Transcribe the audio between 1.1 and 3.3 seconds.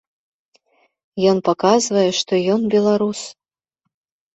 Ён паказвае, што ён беларус.